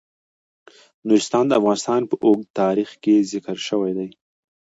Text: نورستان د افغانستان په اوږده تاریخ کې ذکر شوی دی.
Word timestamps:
نورستان 1.07 1.43
د 1.47 1.51
افغانستان 1.59 2.01
په 2.09 2.15
اوږده 2.27 2.51
تاریخ 2.61 2.89
کې 3.03 3.27
ذکر 3.31 3.57
شوی 3.67 3.91
دی. 3.97 4.09